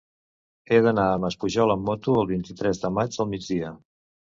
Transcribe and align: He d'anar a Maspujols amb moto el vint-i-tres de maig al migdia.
He 0.75 0.79
d'anar 0.87 1.03
a 1.17 1.21
Maspujols 1.27 1.75
amb 1.75 1.87
moto 1.93 2.19
el 2.25 2.33
vint-i-tres 2.35 2.87
de 2.87 2.95
maig 3.01 3.25
al 3.27 3.35
migdia. 3.39 3.77